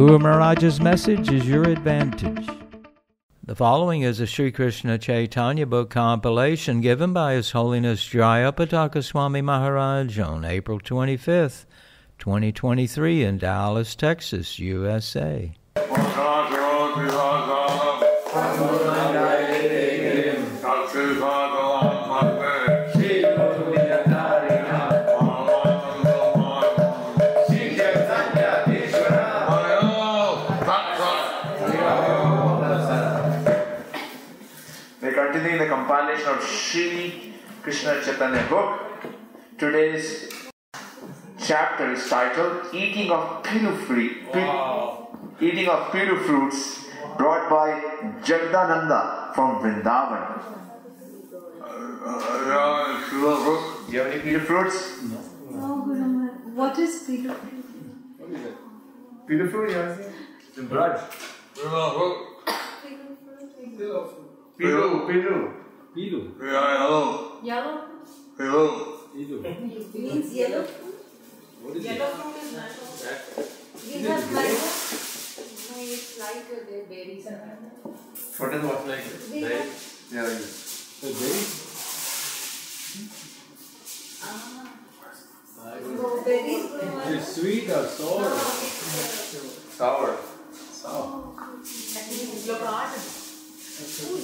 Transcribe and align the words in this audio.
Guru 0.00 0.18
Maharaj's 0.18 0.80
message 0.80 1.30
is 1.30 1.46
your 1.46 1.64
advantage. 1.64 2.48
The 3.44 3.54
following 3.54 4.00
is 4.00 4.18
a 4.18 4.26
Sri 4.26 4.50
Krishna 4.50 4.96
Chaitanya 4.96 5.66
book 5.66 5.90
compilation 5.90 6.80
given 6.80 7.12
by 7.12 7.34
His 7.34 7.50
Holiness 7.50 8.02
Jayapataka 8.08 9.04
Swami 9.04 9.42
Maharaj 9.42 10.18
on 10.18 10.46
April 10.46 10.80
25th, 10.80 11.66
2023 12.18 13.24
in 13.24 13.36
Dallas, 13.36 13.94
Texas, 13.94 14.58
USA. 14.58 15.52
Continuing 36.00 36.18
the 36.18 36.24
compilation 36.24 36.28
of 36.28 36.42
Sri 36.44 37.32
Krishna 37.62 38.00
Chaitanya 38.02 38.46
book. 38.48 38.80
Today's 39.58 40.32
chapter 41.38 41.92
is 41.92 42.08
titled 42.08 42.74
Eating 42.74 43.10
of 43.10 43.42
Pilu 43.42 43.76
Fruit. 43.76 44.12
Eating 45.40 45.68
of 45.68 45.92
Pilu 45.92 46.24
Fruits 46.24 46.86
brought 47.18 47.50
by 47.50 47.80
Jagdananda 48.22 49.34
from 49.34 49.60
Vrindavan. 49.60 50.42
Do 53.10 53.92
you 53.92 53.98
have 53.98 54.12
any 54.12 54.22
Pilu 54.22 54.40
fruits? 54.46 55.02
No, 55.50 55.82
Guru 55.84 56.06
Maharaj. 56.06 56.54
What 56.54 56.78
is 56.78 57.02
Pilu? 57.06 57.34
Pilu 59.28 59.50
fruit, 59.50 59.70
yes. 59.70 59.98
Pilu, 64.58 65.06
Pilu. 65.06 65.59
Yellow 67.42 67.80
means 69.92 70.34
yellow. 70.34 70.62
Fruit. 70.62 71.82
Yellow 71.82 72.06
fruit 72.06 72.36
is 72.42 72.52
not. 72.54 72.70
These 73.82 74.06
are 74.06 74.20
like 74.34 74.54
no, 75.70 75.76
it's 75.78 76.18
like 76.18 76.46
uh, 76.50 76.62
the 76.68 76.78
berries. 76.88 77.26
What 78.38 78.54
is 78.54 78.62
what 78.62 78.86
like? 78.86 79.04
These 79.30 79.44
are 79.44 79.50
Yeah, 80.12 80.26
ah. 84.22 84.66
So 85.70 86.22
berries, 86.24 86.66
Guru 86.70 86.86
Maharaj. 86.94 87.22
Sweet 87.22 87.70
or 87.70 87.86
sour? 87.86 88.20
No, 88.20 88.36
it's, 88.36 88.78
sour. 89.76 90.06
Sour. 90.06 90.29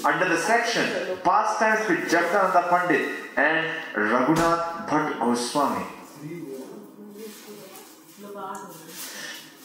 Under 0.05 0.29
the 0.29 0.39
section 0.39 0.87
Pastimes 1.25 1.89
with 1.89 2.11
Jagdananda 2.11 2.63
Pandit 2.71 3.05
and 3.37 3.67
Raghunath 3.95 4.89
Bhatt 4.89 5.19
Goswami. 5.19 5.85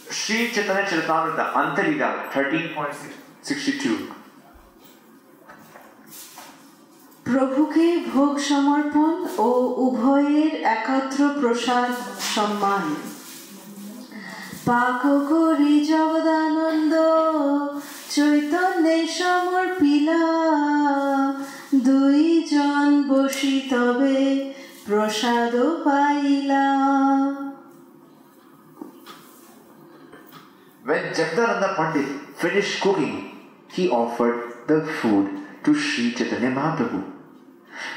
Sri 0.09 0.51
Chaitanya 0.51 0.85
Charitamrita 0.89 1.45
Antarida 1.61 2.09
13.62 2.31 4.21
প্রভুকে 7.25 7.87
ভোগ 8.13 8.33
সমর্পণ 8.49 9.13
ও 9.47 9.49
উভয়ের 9.85 10.53
একাত্র 10.77 11.19
প্রসাদ 11.39 11.91
সম্মান 12.33 12.85
পাক 14.67 15.01
করি 15.31 15.75
জগদানন্দ 15.91 16.93
চৈতন্যে 18.14 18.98
সমর্পিলা 19.18 20.22
দুইজন 21.88 22.88
বসি 23.10 23.54
তবে 23.70 24.18
প্রসাদ 24.86 25.54
পাইলা 25.86 26.66
When 30.88 31.04
Jagdananda 31.16 31.68
Pandit 31.78 32.08
finished 32.42 32.76
cooking, 32.84 33.16
he 33.76 33.84
offered 34.02 34.38
the 34.70 34.80
food 34.98 35.26
to 35.64 35.70
Sri 35.74 36.06
Chaitanya 36.16 36.50
Mahaprabhu. 36.58 37.00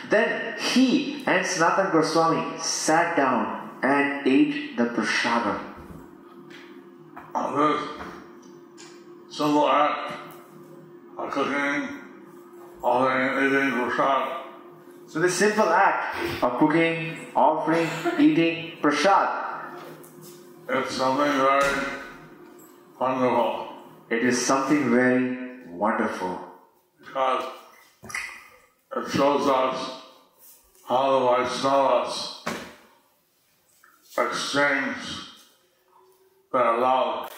Then 0.10 0.30
he 0.70 1.24
and 1.32 1.46
Sanatan 1.46 1.88
Goswami 1.92 2.44
sat 2.58 3.16
down 3.16 3.42
and 3.84 4.28
ate 4.28 4.76
the 4.76 4.86
prasadam. 4.96 5.60
simple 9.37 9.69
act 9.69 10.13
of 11.19 11.29
cooking, 11.33 11.89
offering, 12.81 13.47
eating 13.47 13.73
prasad 13.73 14.47
So 15.09 15.19
the 15.19 15.29
simple 15.29 15.71
act 15.71 16.17
of 16.41 16.59
cooking, 16.59 17.33
offering, 17.35 17.89
eating 18.21 18.79
prasad, 18.81 19.81
is 20.69 20.91
something 20.91 21.33
very 21.33 21.75
wonderful. 23.01 23.69
It 24.09 24.25
is 24.25 24.47
something 24.47 24.91
very 24.91 25.67
wonderful. 25.67 26.39
Because 27.01 27.45
it 28.05 29.11
shows 29.11 29.49
us 29.49 30.03
how 30.89 31.05
the 31.11 31.27
Vaishnavas 31.27 32.47
exchange 34.17 35.03
their 36.53 36.79
love. 36.79 37.33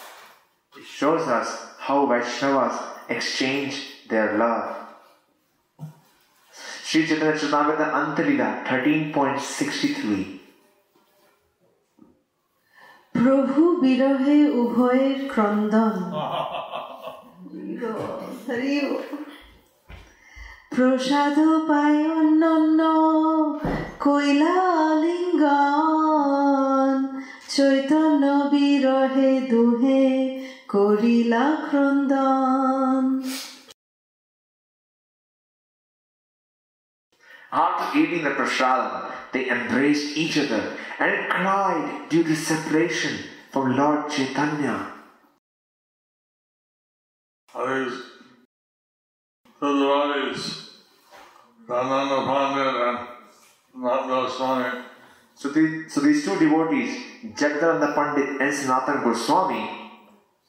It 0.77 0.85
shows 0.85 1.27
us 1.27 1.66
how 1.87 2.01
Vaishnavas 2.11 2.77
exchange 3.09 3.75
their 4.11 4.29
love. 4.39 4.69
Sri 6.87 7.07
Chaitanya 7.07 7.35
Charitamrita 7.41 7.87
Antalila 8.01 8.49
13.63 8.67 10.25
প্রভু 13.15 13.63
বিরহে 13.83 14.39
উভয়ের 14.63 15.19
ক্রন্দন। 15.33 15.97
প্রসাদ 20.75 21.39
পায় 21.69 22.01
অন্যান্য 22.19 22.81
কৈলা 24.05 24.59
লিঙ্গন 25.03 26.97
চৈতন্য 27.55 28.25
বিরহে 28.53 29.33
দুহে 29.51 30.05
করিলা 30.74 31.46
ক্রন্দন 31.68 33.06
After 37.64 37.88
eating 38.00 38.24
the 38.28 38.34
prasadam, 38.40 38.94
they 39.34 39.44
embraced 39.56 40.08
each 40.22 40.36
other 40.44 40.64
and 41.06 41.14
cried 41.30 42.08
due 42.12 42.24
to 42.30 42.36
separation 42.52 43.14
from 43.52 43.76
Lord 43.76 44.02
Chaitanya. 44.14 44.76
These 47.54 47.98
two 49.60 49.74
devotees, 49.82 50.44
Rananda 51.68 52.20
Pandit 52.30 52.74
and 52.88 53.00
Nat 53.84 54.02
Goswami, 54.08 54.72
So, 55.36 55.50
the, 55.50 55.86
so 55.90 56.02
these 56.02 56.24
two 56.24 56.38
devotees, 56.38 56.96
Jagdananda 57.34 57.96
Pandit 57.96 58.40
and 58.42 58.54
Sanatan 58.54 59.04
Goswami, 59.04 59.85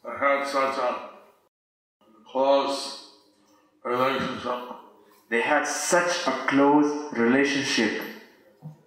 they 0.07 0.17
had 0.19 0.47
such 0.47 0.77
a 0.77 1.09
close 2.31 3.11
relationship 3.83 4.59
they 5.29 5.41
had 5.41 5.67
such 5.67 6.25
a 6.27 6.31
close 6.47 7.13
relationship 7.13 8.01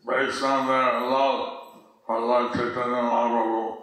based 0.06 0.43
on 0.43 0.67
their 0.67 1.00
love 1.11 1.61
for 2.06 2.19
Lord 2.20 2.52
Chaitanya 2.52 3.02
Mahaprabhu. 3.05 3.76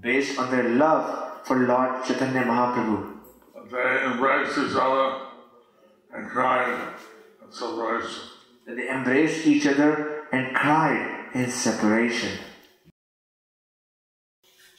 based 0.00 0.38
on 0.38 0.50
their 0.50 0.68
love 0.70 1.46
for 1.46 1.56
Lord 1.56 2.04
Chaitanya 2.04 2.42
Mahaprabhu. 2.42 3.18
They 3.70 4.04
embraced 4.04 4.58
each 4.58 4.74
other 4.74 5.26
and 6.12 6.28
cried 6.28 6.94
in 7.42 7.52
separation. 7.52 8.22
they 8.66 8.88
embraced 8.90 9.46
each 9.46 9.66
other 9.66 10.24
and 10.32 10.54
cried 10.56 11.30
in 11.34 11.48
separation. 11.50 12.38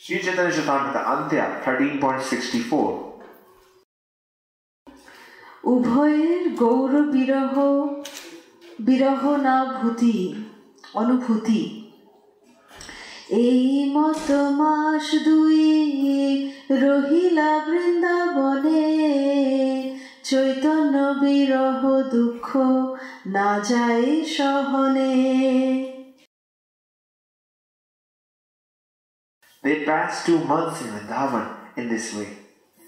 Sri 0.06 0.20
Chaitanya 0.20 0.52
Charitamrita 0.52 1.02
Antya 1.14 1.46
13.64 1.64 2.94
উভয়ের 5.64 6.44
গৌর 6.62 6.94
বিরহ 7.14 7.54
বিরহ 8.80 9.22
না 9.38 9.58
ভূতি, 9.66 10.18
অনুভূতি। 10.94 11.64
এই 13.30 13.92
মত 13.96 14.28
মাস 14.32 15.08
দুই 15.24 15.62
রহিলা 16.84 17.52
বৃন্দাবনে, 17.68 18.86
চৈতন্য 20.24 20.96
বিরহ 21.24 21.82
দুঃখ 22.16 22.48
না 23.28 23.60
যায় 23.70 24.26
সহনে। 24.36 25.14
They 29.64 29.86
passed 29.86 30.26
two 30.26 30.44
months 30.44 30.82
in 30.82 30.88
Vrindavan 30.88 31.56
in 31.78 31.88
this 31.88 32.14
way. 32.14 32.28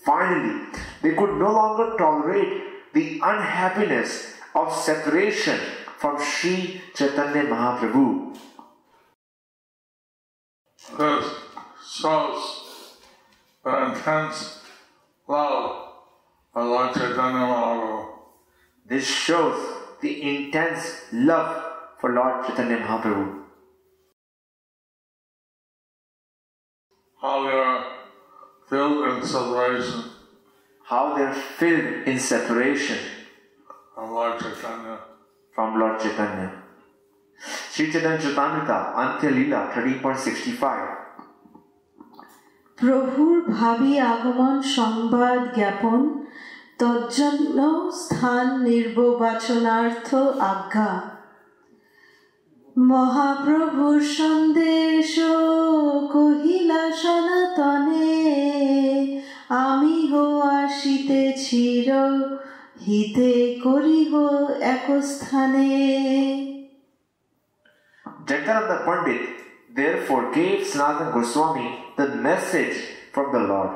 Finally, 0.06 0.68
they 1.02 1.16
could 1.16 1.40
no 1.40 1.52
longer 1.52 1.96
tolerate 1.98 2.94
the 2.94 3.20
unhappiness 3.24 4.36
of 4.54 4.74
separation 4.74 5.60
from 5.98 6.22
Sri 6.22 6.82
Chaitanya 6.94 7.44
Mahaprabhu. 7.44 8.38
This 10.98 11.26
shows 11.98 12.98
the 13.64 13.86
intense 13.88 14.60
love 15.28 15.96
of 16.54 16.66
Lord 16.68 16.94
Chaitanya 16.94 17.48
Mahaprabhu. 17.48 18.06
This 18.86 19.08
shows 19.08 19.58
the 20.02 20.22
intense 20.22 21.02
love 21.12 21.64
for 22.00 22.12
Lord 22.14 22.46
Chaitanya 22.46 22.78
Mahaprabhu. 22.78 23.45
How 27.26 27.38
they 27.46 27.58
are 27.60 27.82
filled 28.70 29.00
in 29.10 29.26
separation 29.26 30.02
How 30.86 31.04
they're 31.16 31.34
filled 31.60 32.08
in 32.10 32.20
separation 32.20 33.00
from 33.94 34.12
Lord 34.12 34.40
Chaitanya. 34.40 34.98
from 35.56 35.80
Lord 35.80 36.00
Chaitanya. 36.00 36.50
Sri 37.72 37.92
Chaitanya 37.92 38.20
Charitamrita 38.20 38.78
Antya 38.96 39.30
Leela 39.38 39.62
13.65 39.74 41.06
প্রভুর 42.78 43.38
ভাবি 43.58 43.94
আগমন 44.14 44.56
সংবাদ 44.78 45.40
জ্ঞাপন 45.58 46.00
তজ্জন্য 46.82 47.60
স্থান 48.04 48.46
নির্ববাচনার্থ 48.68 50.10
আজ্ঞা 50.52 50.90
মহাপ্রভুর 52.76 54.00
সন্দেশ 54.20 55.12
কহিলা 56.16 56.84
সনাতনে 57.02 58.14
আমি 59.68 59.98
হো 60.12 60.26
আসিতেছির 60.60 61.90
হিতে 62.86 63.32
করিহ 63.66 64.12
এক 64.74 64.86
স্থানে 65.14 65.70
Jagadananda 68.30 68.78
Pandit 68.88 69.24
therefore 69.78 70.24
gave 70.38 70.60
Sanatana 70.72 71.14
Goswami 71.16 71.68
the 72.00 72.08
message 72.28 72.78
from 73.14 73.28
the 73.36 73.44
Lord. 73.52 73.74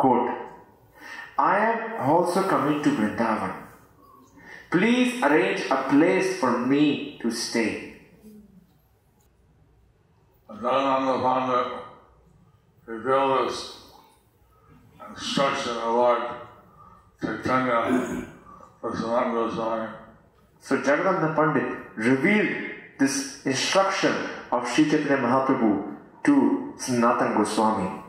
Quote, 0.00 0.30
I 1.52 1.56
am 1.70 1.80
also 2.10 2.40
coming 2.52 2.78
to 2.84 2.90
Vrindavan. 2.98 3.52
Please 4.70 5.10
arrange 5.26 5.62
a 5.76 5.78
place 5.92 6.28
for 6.40 6.52
me 6.70 6.84
to 7.20 7.30
stay. 7.30 7.87
This 13.48 13.76
instruction 15.10 15.76
of 15.76 15.94
Lord 15.94 16.22
Chaitanya 17.20 18.24
Sanatana 18.82 19.32
Goswami. 19.32 19.88
So 20.60 20.78
Jagadananda 20.78 21.34
Pandit 21.34 21.78
revealed 21.96 22.70
this 22.98 23.44
instruction 23.44 24.14
of 24.50 24.68
Sri 24.68 24.88
Chaitanya 24.90 25.18
Mahaprabhu 25.18 25.96
to 26.24 26.74
Sanatana 26.78 27.36
Goswami. 27.36 28.02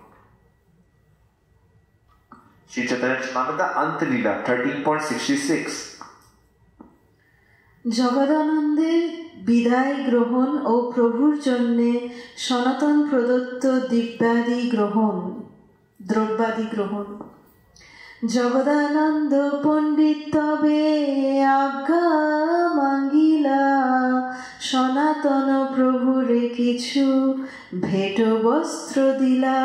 Sri 2.67 2.87
Chaitanya 2.87 3.17
Charitamrita 3.17 3.73
Antalila 3.73 4.45
13.66 4.45 5.98
জগদানন্দের 7.97 9.03
বিদায় 9.45 9.95
গ্রহণ 10.03 10.65
ও 10.65 10.91
প্রভুর 10.91 11.41
জন্যে 11.41 12.09
সনাতন 12.37 13.07
প্রদত্ত 13.09 13.63
দিব্যাদি 13.89 14.61
গ্রহণ, 14.69 15.15
দ্রব্যাদি 16.01 16.65
গ্রহণ। 16.75 17.07
জগদানন্দ 18.27 19.33
পণ্ডিত 19.63 20.37
তবে 20.37 20.81
আজ্ঞা 21.43 22.07
মাঙ্গিলা, 22.75 23.63
সনাতন 24.61 25.49
প্রভুরে 25.75 26.49
কিছু 26.49 27.05
ভেট 27.81 28.17
বস্ত্র 28.43 28.97
দিলা। 29.19 29.59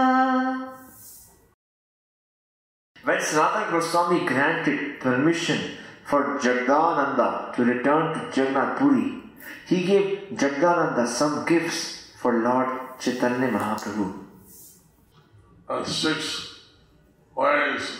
When 3.06 3.19
Sanatana 3.19 3.70
Goswami 3.70 4.20
granted 4.31 4.81
permission 5.03 5.84
for 6.05 6.39
Jagdananda 6.39 7.55
to 7.55 7.65
return 7.65 8.15
to 8.15 8.41
Jagannathpuri, 8.41 9.23
he 9.67 9.85
gave 9.85 10.29
Jagdananda 10.33 11.06
some 11.06 11.45
gifts 11.47 12.12
for 12.21 12.41
Lord 12.43 12.99
Chaitanya 13.01 13.49
Mahaprabhu. 13.49 14.25
Of 15.69 15.89
six 15.89 16.61
ways 17.35 17.99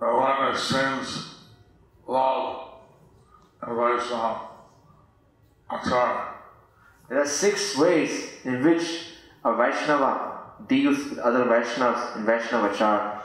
that 0.00 0.12
one 0.12 0.50
extends 0.50 1.34
love 2.06 2.72
and 3.62 3.76
Vaishnava 3.76 4.40
achara. 5.70 6.28
There 7.08 7.20
are 7.20 7.26
six 7.26 7.76
ways 7.78 8.30
in 8.44 8.64
which 8.64 9.12
a 9.44 9.54
Vaishnava 9.54 10.32
deals 10.68 10.98
with 11.10 11.18
other 11.18 11.44
Vaishnavas 11.44 12.16
in 12.16 12.26
Vaishnava 12.26 12.68
Vaishnavachar. 12.68 13.20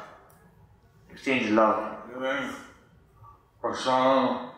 Exchange 1.12 1.50
love. 1.50 1.98
Giving 2.14 2.50
prasadam 3.62 4.50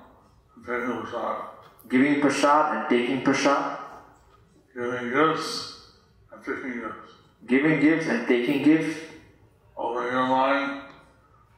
and 0.55 0.65
taking 0.65 1.01
prasad. 1.01 1.45
Giving 1.89 2.21
prasad 2.21 2.75
and 2.77 2.89
taking 2.89 3.21
prasad. 3.21 3.79
Giving 4.73 5.09
gifts 5.09 5.91
and 6.31 6.43
taking 6.45 6.73
gifts. 6.81 7.13
Giving 7.47 7.79
gifts 7.79 8.07
and 8.07 8.27
taking 8.27 8.63
gifts. 8.63 8.99
Opening 9.77 10.11
your 10.11 10.27
mind 10.27 10.81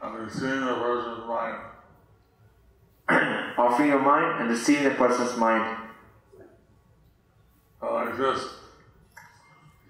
and 0.01 0.15
receiving 0.15 0.65
the 0.65 0.75
person's 0.75 1.27
mind. 1.27 1.57
Offering 3.57 3.89
your 3.89 4.01
mind 4.01 4.41
and 4.41 4.49
receiving 4.49 4.83
the 4.83 4.91
person's 4.91 5.37
mind. 5.37 5.77
Like 7.81 8.17
this, 8.17 8.45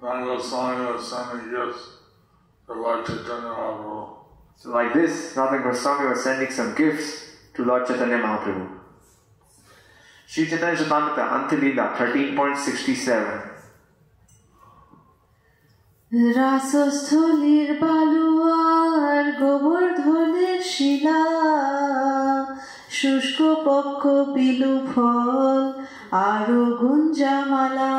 Sangha 0.01 0.41
Swami 0.41 0.91
was 0.91 1.10
sending 1.10 1.51
gifts 1.51 1.98
to 2.65 2.74
Lord 2.74 3.05
Chaitanya 3.05 3.50
Mahaprabhu. 3.50 4.15
So 4.55 4.70
like 4.70 4.93
this, 4.93 5.34
Sanatana 5.34 5.63
Goswami 5.63 6.10
was 6.10 6.24
sending 6.24 6.51
some 6.51 6.75
gifts 6.75 7.30
to 7.54 7.64
Lord 7.64 7.87
Chaitanya 7.87 8.18
Mahaprabhu. 8.18 8.64
Sri 10.28 10.47
Chaitanya 10.47 10.76
Charitamrita 10.76 11.25
Antilila 11.37 11.85
13.67 11.97 13.56
রাসস্থলীর 16.38 17.71
বালুয়ার 17.83 19.26
গোবর্ধনের 19.40 20.61
শিলা 20.73 21.23
শুষ্ক 22.99 23.38
পক্ষ 23.66 24.02
পিলু 24.35 24.75
ফল 24.92 25.62
আরো 26.30 26.64
গুঞ্জামালা 26.80 27.95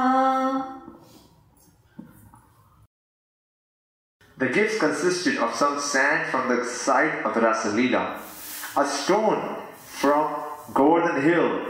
The 4.38 4.50
gifts 4.58 4.78
consisted 4.86 5.36
of 5.46 5.52
some 5.62 5.80
sand 5.92 6.22
from 6.32 6.44
the 6.52 6.60
site 6.64 7.18
of 7.26 7.32
the 7.36 7.42
Rasalila, 7.48 8.04
a 8.77 8.87
stone 8.87 9.57
from 9.77 10.35
Govardhan 10.73 11.23
Hill, 11.23 11.61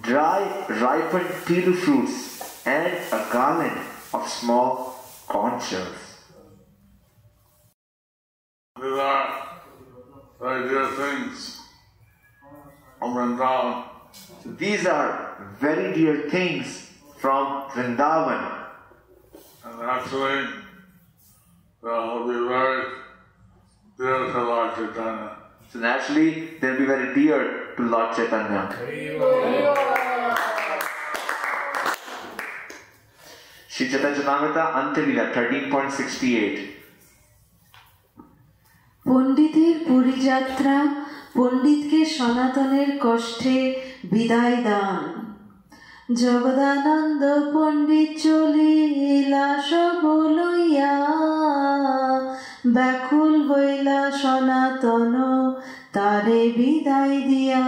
dry 0.00 0.64
ripened 0.68 1.28
pilu 1.44 1.74
fruits, 1.74 2.66
and 2.66 2.86
a 3.12 3.28
garland 3.32 3.80
of 4.12 4.28
small 4.28 5.04
conch 5.28 5.68
shells. 5.68 5.96
These 8.80 8.86
are 8.86 9.60
very 10.40 10.68
dear 10.68 10.86
things 10.92 11.60
from 12.98 13.14
Vrindavan. 13.14 13.84
These 14.58 14.86
are 14.86 15.56
very 15.58 15.94
dear 15.94 16.30
things 16.30 16.90
from 17.18 17.68
Vrindavan, 17.70 18.66
And 19.64 19.82
actually, 19.82 20.46
they'll 21.82 22.28
be 22.28 22.48
very 22.48 22.84
dear 23.98 24.32
to 24.32 24.42
Lord 24.44 24.74
Chaitanya. 24.76 25.43
so 25.71 25.79
naturally 25.79 26.29
they'll 26.59 26.77
be 26.77 26.85
very 26.85 27.13
dear 27.13 27.39
to 27.75 27.81
Lord 27.83 28.15
Chaitanya. 28.15 28.61
Sri 33.69 33.85
Chaitanya 33.89 34.15
Charitamrita 34.17 34.63
Antilila 34.81 35.25
13.68. 35.33 36.79
পণ্ডিতের 39.05 39.75
পরিযাত্রা 39.89 40.75
পণ্ডিতকে 41.37 42.01
সনাতনের 42.15 42.89
কষ্টে 43.05 43.57
বিদায় 44.11 44.57
দান 44.67 45.01
জগদানন্দ 46.21 47.23
পণ্ডিত 47.53 48.11
চলিলা 48.23 49.47
সব 49.69 50.03
লইয়া 50.37 50.93
ব্যাকুল 52.75 53.33
হইলা 53.49 53.99
সনাতন 54.21 55.15
তারে 55.95 56.41
বিদায় 56.57 57.17
দিয়া 57.29 57.63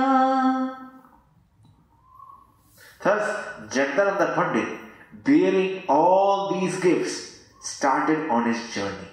Thus, 3.04 3.26
Jagadananda 3.74 4.28
Pandit, 4.36 4.70
bearing 5.26 5.84
all 5.96 6.38
these 6.54 6.76
gifts, 6.80 7.14
started 7.60 8.30
on 8.30 8.42
his 8.46 8.62
journey. 8.76 9.10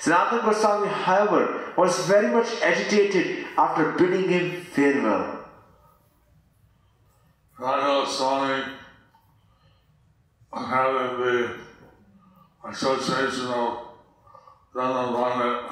Sanatana 0.00 0.42
Goswami, 0.46 0.88
however, 0.88 1.72
was 1.76 2.06
very 2.06 2.28
much 2.36 2.48
agitated 2.60 3.46
after 3.56 3.92
bidding 3.92 4.28
him 4.28 4.46
farewell. 4.62 5.44
Rhino 7.58 8.04
Swami 8.04 8.64
having 10.52 11.20
the 11.20 11.56
association 12.68 13.46
of 13.46 13.85
Dhanam 14.77 15.09
Pandit 15.17 15.71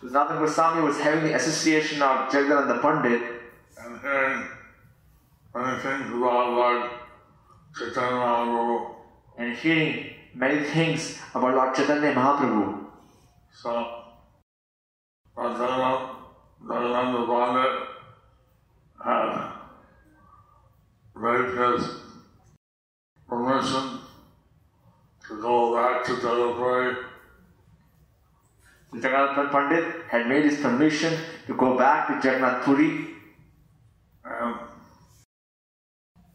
Sanatana 0.00 0.38
Goswami 0.38 0.82
was 0.82 1.00
having 1.00 1.24
the 1.24 1.34
association 1.34 2.00
of 2.02 2.30
Jagadananda 2.30 2.80
Pandit 2.80 3.22
and 3.78 4.00
hearing 4.00 4.44
many 5.54 5.80
things 5.82 6.06
about 6.14 6.52
Lord 6.58 6.90
Chaitanya 7.76 8.20
Mahaprabhu. 8.22 8.94
and 9.38 9.56
hearing 9.56 10.10
many 10.34 10.62
things 10.62 11.18
about 11.34 11.54
Lord 11.56 11.74
Chaitanya 11.74 12.12
Mahaprabhu. 12.14 12.84
So, 13.52 13.72
Radhana, 15.36 16.10
Radhananda 16.64 17.26
Pandit 17.32 17.74
had 19.04 19.32
begged 21.16 21.58
his 21.58 21.90
permission 23.28 23.98
to 25.26 25.40
go 25.42 25.74
back 25.74 26.04
to 26.04 26.12
Delapuri 26.12 27.13
Jagannath 28.93 29.51
Pandit 29.51 29.85
had 30.09 30.27
made 30.27 30.45
his 30.45 30.59
permission 30.59 31.13
to 31.47 31.55
go 31.55 31.77
back 31.77 32.07
to 32.07 32.13
Jagannath 32.27 32.63
Puri, 32.63 33.07
and 34.25 34.55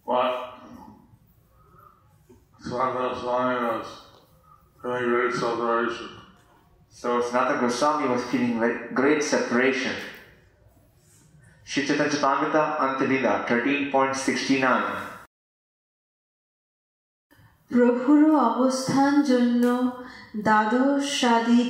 but 0.07 0.61
Sanatana 2.63 3.21
Swami 3.21 3.67
was 3.67 3.87
feeling 4.81 5.01
great 5.09 5.35
separation. 5.35 6.09
so 6.95 7.21
Sanatana 7.21 7.61
Goswami 7.61 8.09
was 8.09 8.23
feeling 8.27 8.61
very 8.61 8.89
great 8.95 9.23
separation. 9.23 9.93
Shri 11.65 11.85
Chaitanya 11.87 12.11
Charitamrita 12.11 12.63
Antilila 12.79 13.33
13.69 13.47 15.15
প্রভুর 17.71 18.23
অবস্থান 18.51 19.13
জন্য 19.31 19.65
দ্বাদশাদি 20.47 21.61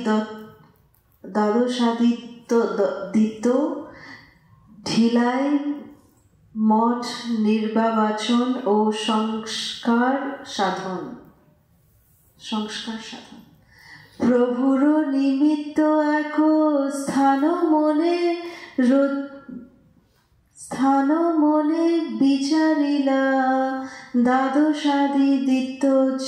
দ্বাদশাদিত্য 1.26 2.60
দিত 3.12 3.46
ঢিলাই, 4.84 5.58
মঠ 6.56 7.04
নির্বাচন 7.38 8.54
ও 8.64 8.92
সংস্কার 8.92 10.44
সাধন। 10.46 11.14
সংস্কার 12.38 12.98
সাধন। 13.10 13.40
প্রভুর 14.26 15.08
নিমিত্ত 15.08 15.80
এক 16.20 16.36
স্থান 17.02 17.46
মনে 17.46 18.42
স্থান 20.56 21.12
মনে 21.12 22.00
বিচারিলা। 22.00 23.24
দ্বাদশাদি 24.22 25.46
দিত্য 25.46 26.18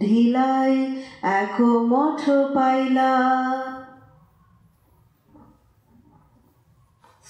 ঢিলাই 0.00 1.02
এক 1.22 1.60
মঠ 1.60 2.30
পাইলা। 2.54 3.12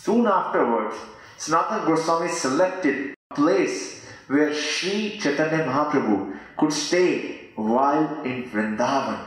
Soon 0.03 0.27
afterwards, 0.27 0.97
Sanatana 1.37 1.85
Goswami 1.87 2.31
selected 2.31 3.15
a 3.31 3.35
place 3.35 4.07
where 4.29 4.55
Sri 4.55 5.19
Chaitanya 5.19 5.65
Mahaprabhu 5.65 6.39
could 6.57 6.73
stay 6.73 7.51
while 7.55 8.23
in 8.25 8.45
Vrindavan. 8.45 9.21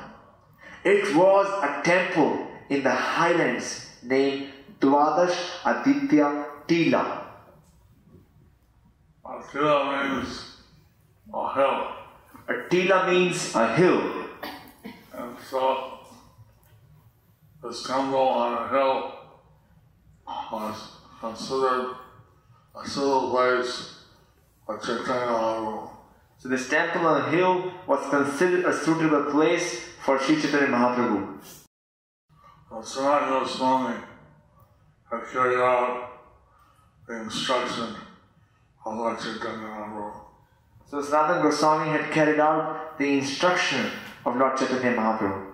It 0.84 1.16
was 1.16 1.46
a 1.62 1.84
temple 1.84 2.48
in 2.70 2.82
the 2.82 2.92
highlands 2.92 3.86
named 4.02 4.50
Dwadash 4.80 5.38
Aditya 5.64 6.46
Tila. 6.68 7.22
Akira 9.24 9.78
means 9.94 10.58
a 11.32 11.54
hill, 11.54 11.88
A 12.48 12.54
Tila 12.70 13.10
means 13.12 13.56
a 13.56 13.76
hill, 13.76 14.02
and 15.14 15.38
so 15.50 16.00
this 17.62 17.86
temple 17.86 18.18
on 18.18 18.66
a 18.66 18.70
hill 18.70 19.23
considered 21.20 21.96
a 22.76 22.88
suitable 22.88 23.30
place 23.32 24.04
for 24.66 24.78
Chaitanya 24.78 25.28
Mahaprabhu. 25.28 25.90
so 26.38 26.50
this 26.50 26.70
temple 26.70 27.08
on 27.08 27.22
a 27.22 27.30
hill 27.30 27.72
was 27.88 28.10
considered 28.10 28.66
a 28.66 28.74
suitable 28.74 29.32
place 29.32 29.82
for 30.04 30.20
Sri 30.20 30.42
Chaitanya 30.42 30.68
Mahaprabhu. 30.68 31.40
So 32.70 32.76
Sanatana 32.76 33.44
Goswami 33.44 33.96
had 35.10 35.22
carried 35.32 35.60
out 35.60 36.10
the 37.08 37.22
instruction 37.22 37.96
of 38.86 38.98
Lord 38.98 39.20
Chaitanya 39.20 39.68
Mahaprabhu. 39.68 40.20
So 40.90 41.02
Sanatana 41.02 41.42
Goswami 41.44 41.90
had 41.90 42.12
carried 42.12 42.40
out 42.40 42.98
the 42.98 43.18
instruction 43.20 43.92
of 44.26 44.36
Lord 44.36 44.58
Chaitanya 44.58 44.98
Mahaprabhu. 44.98 45.53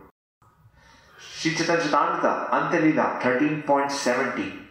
Sri 1.37 1.55
Chaitanya 1.55 1.81
Charitamrita 1.83 2.33
Antalila 2.57 3.07
13.70 3.21 4.65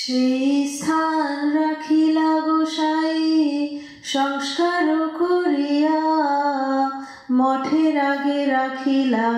সেই 0.00 0.52
স্থান 0.76 1.38
রাখিলা 1.60 2.30
গোসাই 2.46 3.20
সংস্কার 4.14 4.84
করিয়া 5.20 6.00
মঠের 7.38 7.96
আগে 8.12 8.38
রাখিলা 8.56 9.28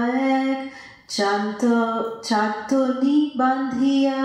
এক 0.40 0.58
চান্ত 1.16 1.62
চাতনি 2.28 3.16
বান্ধিয়া 3.40 4.20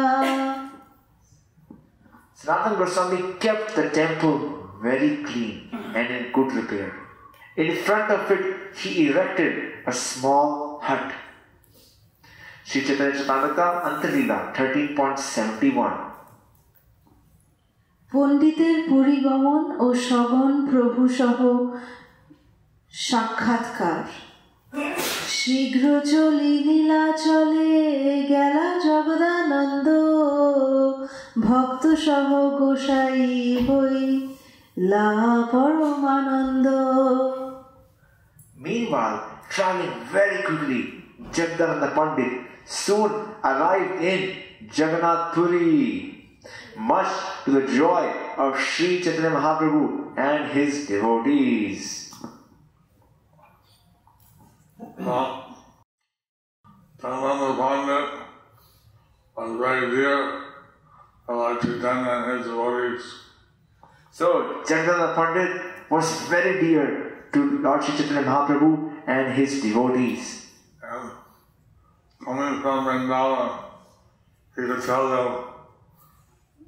Sanatana 2.40 2.78
Goswami 2.80 3.20
kept 3.44 3.76
the 3.76 3.90
temple 3.90 4.38
very 4.82 5.24
clean 5.28 5.58
and 5.94 6.08
in 6.18 6.32
good 6.32 6.50
repair. 6.54 6.90
In 7.58 7.76
front 7.86 8.10
of 8.18 8.32
it, 8.32 8.44
he 8.80 9.10
erected 9.10 9.54
a 9.86 9.92
small 9.92 10.73
hut. 10.89 11.11
Sri 12.69 12.81
Chaitanya 12.87 13.13
Charitamrita 13.13 13.67
Antalila 13.89 14.39
13.71 14.55 15.91
পণ্ডিতের 18.13 18.79
পরিগমন 18.91 19.81
ও 19.81 19.95
সগন 19.95 20.67
প্রভু 20.71 21.09
সহ 21.09 21.39
সাক্ষাৎকার। 22.91 24.03
শীঘ্র 25.29 26.01
চলি 26.11 26.55
নীলাচলে 26.65 28.23
গেলা 28.29 28.69
জগদানন্দ। 28.85 29.89
ভক্ত 31.41 31.95
সহ 31.95 32.59
গোসাই 32.59 33.21
হই 33.67 34.01
লা 34.79 35.09
পরমানন্দ। 35.53 36.67
Meanwhile, 38.65 39.19
traveling 39.55 39.93
very 40.11 40.43
quickly, 40.43 41.05
Jagdananda 41.31 41.95
Pandit 41.95 42.41
soon 42.65 43.11
arrived 43.45 44.03
in 44.03 44.37
Jagannath 44.75 45.35
Puri, 45.35 46.29
much 46.77 47.07
to 47.45 47.53
the 47.53 47.67
joy 47.77 48.13
of 48.37 48.59
Sri 48.59 49.01
Chaitanya 49.01 49.31
Mahaprabhu 49.31 50.19
and 50.19 50.51
his 50.51 50.87
devotees. 50.89 52.13
Dhanananda 56.99 57.57
Pandit 57.61 58.09
was 59.37 59.59
very 59.59 59.91
dear 59.95 60.43
to 61.27 61.33
Lord 61.33 61.61
Chaitanya 61.61 62.11
and 62.11 62.39
his 62.39 62.47
devotees. 62.47 63.05
So, 64.11 64.63
Jagdananda 64.67 65.15
Pandit 65.15 65.63
was 65.91 66.11
very 66.23 66.61
dear 66.61 67.29
to 67.33 67.59
Lord 67.61 67.85
Sri 67.85 67.97
Chaitanya 67.97 68.23
Mahaprabhu 68.23 68.94
and 69.08 69.34
his 69.34 69.62
devotees. 69.62 70.48
And 70.82 71.12
coming 72.26 72.62
from 72.62 72.86
Vrindavan, 72.86 73.50
he 74.56 74.62
could 74.68 74.84
tell 74.84 75.06
them 75.10 75.30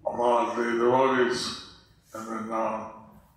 about 0.06 0.56
the 0.56 0.64
devotees 0.84 1.40
in 2.16 2.22
Vrindavan. 2.22 2.82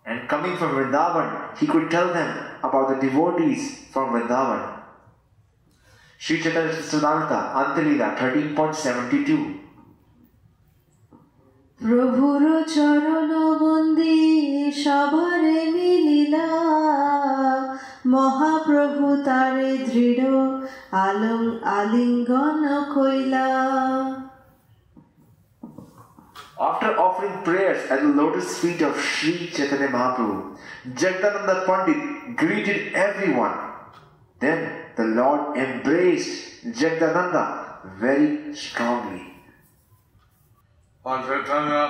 And 0.06 0.28
coming 0.28 0.56
from 0.56 0.70
Vrindavan, 0.76 1.56
he 1.58 1.66
could 1.66 1.90
tell 1.90 2.12
them 2.12 2.30
about 2.62 2.86
the 2.90 2.98
devotees 3.06 3.86
from 3.92 4.12
Vrindavan. 4.12 4.62
Sri 6.18 6.40
Chaitanya 6.40 6.72
Charitamrita, 6.72 7.38
Antilila 7.60 8.08
13.72. 8.16 9.64
প্রভুর 11.82 12.42
চরণ 12.74 13.30
বন্দি 13.62 14.18
সবারে 14.82 15.58
মিলিলা 15.74 16.48
মহাপ্রভু 18.14 19.06
তারে 19.28 19.70
দৃঢ় 19.90 20.32
আলং 21.06 21.42
আলিঙ্গন 21.78 22.60
কইলা 22.94 23.48
After 26.68 26.90
offering 27.06 27.36
prayers 27.42 27.80
at 27.90 28.00
the 28.04 28.12
lotus 28.20 28.48
feet 28.60 28.80
of 28.88 28.94
Sri 28.96 29.50
Chaitanya 29.54 29.88
Mahaprabhu, 29.88 30.56
Jagdananda 31.00 31.66
Pandit 31.66 32.36
greeted 32.36 32.94
everyone. 32.94 33.56
Then 34.38 34.60
the 34.96 35.04
Lord 35.04 35.56
embraced 35.56 36.64
Jagdananda 36.80 37.44
very 37.98 38.54
strongly. 38.54 39.24
Lord 41.04 41.22
Chaitanya, 41.28 41.82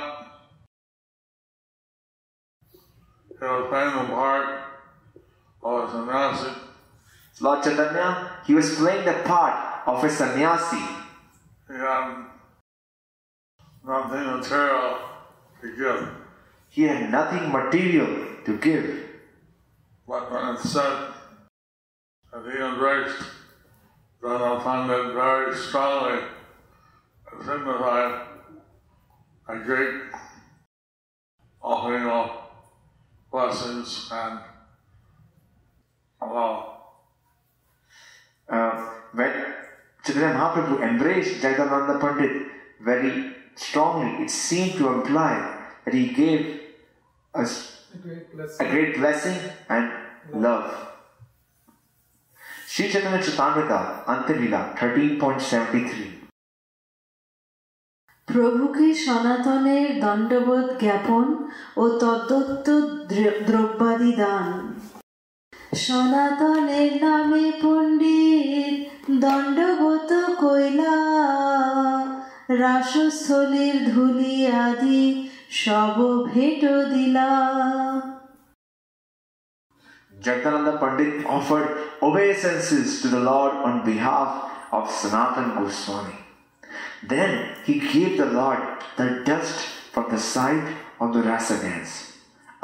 he 3.38 3.44
was 3.44 3.66
playing 3.68 3.94
the 3.98 4.04
part 4.14 4.46
a 5.63 5.91
sannyasi, 5.91 6.49
Lord 7.41 7.63
Chaitanya, 7.63 8.31
he 8.45 8.53
was 8.53 8.75
playing 8.75 9.05
the 9.05 9.13
part 9.23 9.87
of 9.87 10.03
a 10.03 10.09
sannyasi. 10.09 10.83
he 11.67 11.73
had 11.73 12.25
nothing 13.85 14.25
material 14.25 14.97
to 15.61 15.75
give. 15.75 16.09
He 16.69 16.83
had 16.83 17.11
nothing 17.11 17.51
material 17.51 18.27
to 18.45 18.57
give. 18.57 19.05
But 20.07 20.31
when 20.31 20.55
it 20.55 20.59
said 20.59 21.13
that 22.31 22.51
he 22.51 22.57
embraced 22.59 23.23
Pandit 24.21 25.13
very 25.13 25.55
strongly, 25.55 26.19
it 26.19 27.45
signified 27.45 28.21
a 29.47 29.57
great 29.59 30.01
offering 31.61 32.05
of 32.05 32.31
blessings 33.31 34.09
and 34.11 34.39
love. 36.20 36.60
Uh, 38.48 38.72
when 39.12 39.32
Chaitanya 40.04 40.34
Mahaprabhu 40.34 40.82
embraced 40.82 41.42
Jagdananda 41.42 42.00
Pandit 42.00 42.34
very 42.80 43.12
strongly, 43.56 44.24
it 44.24 44.30
seemed 44.30 44.72
to 44.72 44.88
imply 44.88 45.32
that 45.84 45.94
he 45.94 46.06
gave 46.14 46.40
us 47.34 47.52
a 48.60 48.64
great 48.64 48.96
blessing 48.96 49.38
and 49.68 49.84
love. 50.34 50.66
Sri 52.66 52.90
Chaitanya 52.90 53.18
Charitamrita, 53.18 53.80
Antilila 54.06 54.60
13.73. 54.76 56.10
প্রভুকে 58.28 58.94
সনাতনের 59.04 59.86
দণ্ডবোধ 60.00 60.66
জ্ঞাপন 60.78 61.26
ও 61.76 61.82
তদ্দত্ত 61.98 62.66
দ্র- 63.10 63.38
দ্রব্যাদি 63.44 64.12
দান 64.16 64.46
সনাতনের 65.82 66.92
নামে 67.04 67.46
পণ্ডিত 67.62 68.76
দণ্ডবোধ 69.22 70.10
কইলা 70.42 70.96
রাসস্থলীর 72.62 73.76
ধুলি 73.90 74.36
আদি 74.66 75.02
সব 75.62 75.96
ভেট 76.30 76.62
দিলা 76.92 77.30
Jagdananda 80.24 80.74
Pandit 80.82 81.16
offered 81.36 81.70
obeisances 82.08 82.88
to 83.02 83.06
the 83.14 83.22
Lord 83.30 83.52
on 83.68 83.74
behalf 83.92 84.30
of 84.76 84.84
Sanatan 85.00 85.48
Goswami. 85.58 86.18
Then 87.12 87.32
he 87.66 87.74
gave 87.92 88.12
the 88.22 88.30
Lord 88.40 88.60
the 89.00 89.08
dust 89.28 89.58
from 89.92 90.06
the 90.14 90.22
side 90.34 90.66
of 91.02 91.08
the 91.14 91.22
rasa 91.30 91.56
dance, 91.64 91.92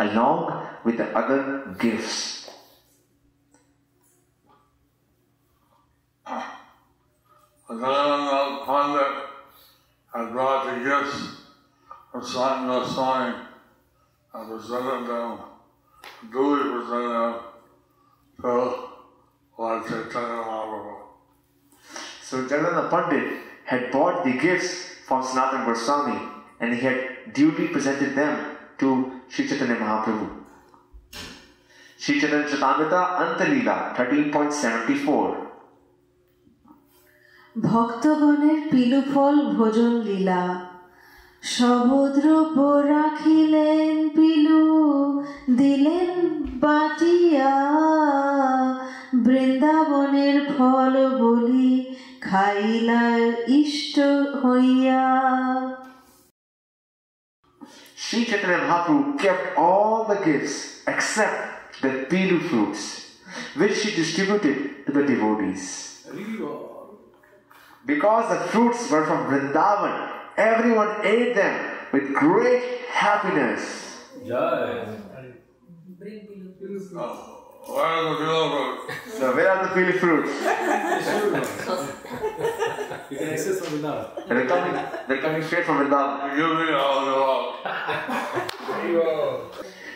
along 0.04 0.40
with 0.84 0.96
the 1.00 1.08
other 1.20 1.40
gifts. 1.84 2.16
Another 7.67 8.63
Pandit 8.63 9.25
had 10.13 10.31
brought 10.31 10.65
the 10.69 10.83
gifts 10.83 11.41
of 12.13 12.27
Sanatan 12.27 12.67
Goswami 12.67 13.35
and 14.33 14.49
presented 14.49 15.07
them, 15.07 15.39
duly 16.31 16.69
presented 16.69 17.09
them 17.09 17.39
to 18.41 18.89
Lord 19.57 19.83
Chaitanya 19.87 20.43
Mahaprabhu. 20.45 20.95
So 22.21 22.45
Jagdananda 22.45 22.89
Pandit 22.91 23.41
had 23.65 23.91
bought 23.91 24.23
the 24.23 24.33
gifts 24.33 24.97
from 25.07 25.23
Sanatan 25.23 25.65
Goswami 25.65 26.19
and 26.59 26.71
he 26.71 26.81
had 26.81 27.33
duly 27.33 27.69
presented 27.69 28.13
them 28.13 28.57
to 28.77 29.21
Sri 29.27 29.47
Chaitanya 29.47 29.75
Mahaprabhu. 29.77 30.43
Sri 31.97 32.19
Chaitanya 32.19 32.45
Charitamrita 32.47 33.01
Antalila 33.17 33.95
13.74 33.95 35.44
ভক্তগণের 37.55 38.59
পিলুফল 38.71 39.35
ভোজন 39.57 39.93
লীলা। 40.07 40.43
সবদ্রব্য 41.55 42.57
রাখিলেন 42.95 43.95
পিলু 44.17 44.63
দিলেন 45.59 46.11
বাটিয়া 46.63 47.55
বৃন্দাবনের 49.25 50.37
ফল 50.53 50.93
বলি 51.21 51.71
খাইলা 52.27 53.05
ইষ্ট 53.59 53.95
হইয়া। 54.41 55.05
শ্রী 58.05 58.21
চেতনের 58.29 58.61
ভাপু 58.69 58.95
kept 59.21 59.39
all 59.71 59.97
the 60.09 60.17
gifts 60.25 60.55
except 60.93 61.39
the 61.83 61.91
pilu 62.09 62.37
fruits 62.47 62.83
which 63.59 63.75
she 63.81 63.89
distributed 64.01 64.57
the 64.95 65.03
devotees. 65.11 65.63
Because 67.85 68.29
the 68.29 68.39
fruits 68.47 68.89
were 68.89 69.05
from 69.05 69.27
Vrindavan, 69.27 70.11
everyone 70.37 71.05
ate 71.05 71.35
them 71.35 71.77
with 71.91 72.13
great 72.13 72.85
happiness. 72.89 73.97
Jai. 74.25 74.85
Where 77.67 77.83
are 77.83 78.03
the 78.03 78.09
developers? 78.19 78.77
So, 79.11 79.33
where 79.35 79.49
are 79.49 79.63
the 79.65 79.71
pilu 79.73 79.93
fruits? 79.99 80.31
You 83.09 83.17
can 83.17 83.29
access 83.29 83.59
from 83.65 83.81
now. 83.81 84.11
They're 84.27 84.45
coming, 84.45 84.73
they're 85.07 85.21
coming 85.21 85.41
straight 85.43 85.65
from 85.65 85.77
Vrindavan. 85.77 86.35
Give 86.35 86.57
me 86.57 86.73
all 86.73 87.05
the 87.05 87.11
love. 87.11 87.55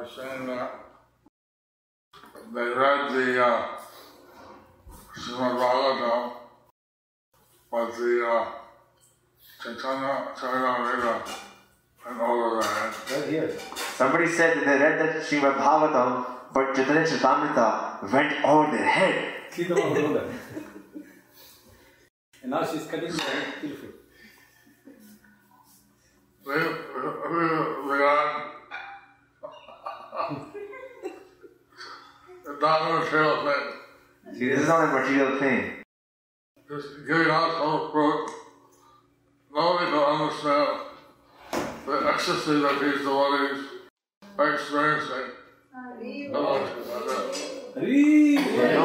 was 0.00 0.10
saying 0.16 0.46
that 0.46 0.70
they 2.54 2.62
read 2.62 3.12
the 3.12 3.44
uh, 3.44 3.66
Srimad 5.14 5.56
Bhagavatam, 5.60 6.32
but 7.70 7.90
the 7.98 8.26
uh, 8.26 8.46
Chaitanya 9.62 10.28
Charitamrita 10.34 11.28
went 12.06 12.20
over 12.20 12.62
their 12.62 12.72
head. 12.72 12.94
Right 13.10 13.28
here. 13.28 13.58
Somebody 13.76 14.26
said 14.26 14.56
that 14.56 14.64
they 14.64 14.78
read 14.84 14.98
the 14.98 15.20
Srimad 15.20 15.56
Bhagavatam, 15.58 16.26
but 16.54 16.74
Chaitanya 16.74 17.04
Charitamrita 17.04 18.12
went 18.12 18.44
over 18.44 18.76
their 18.76 18.88
head. 18.88 19.34
See 19.50 19.64
the 19.64 19.74
one 19.74 19.92
below 19.92 20.14
that. 20.14 21.04
And 22.42 22.52
now 22.52 22.64
she's 22.64 22.86
cutting 22.86 23.12
the 23.12 23.18
pilu 23.18 23.76
fruit. 23.76 23.96
They, 26.46 26.54
they, 26.54 26.62
they 27.88 27.98
got 27.98 28.49
the 32.60 32.66
not 32.66 33.04
material 33.04 33.36
thing. 33.44 34.38
See, 34.38 34.48
this 34.48 34.60
is 34.60 34.68
not 34.68 34.84
a 34.84 35.00
material 35.00 35.38
thing. 35.38 35.82
Just 36.68 36.88
giving 37.06 37.30
out 37.30 37.54
all 37.54 37.90
fruit. 37.90 38.30
Nobody 39.52 39.90
can 39.90 39.98
understand 39.98 40.80
the 41.86 41.96
ecstasy 42.12 42.60
that 42.60 42.80
these 42.80 42.98
devotees 42.98 43.64
are 44.38 44.54
experiencing. 44.54 45.30
Nobody 46.30 46.64
can 46.70 46.82
understand. 46.92 47.50
Hare 47.76 48.80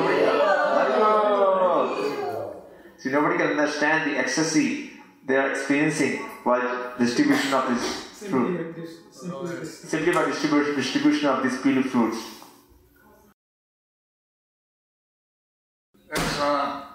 See, 2.98 3.10
nobody 3.12 3.38
can 3.38 3.48
understand 3.60 4.10
the 4.10 4.18
ecstasy 4.18 4.92
they 5.28 5.36
are 5.36 5.52
experiencing 5.52 6.20
while 6.44 6.94
distribution 6.98 7.54
of 7.54 7.70
this 7.70 8.28
fruit. 8.30 8.76
Simply 9.64 10.14
by 10.14 10.24
distribu- 10.24 10.76
distribution 10.76 11.28
of 11.30 11.44
these 11.44 11.60
pilu 11.62 11.84
fruits. 11.84 12.36
It's 16.12 16.40
uh, 16.40 16.86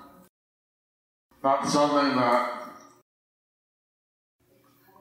not 1.42 1.66
something 1.66 2.16
that 2.16 2.60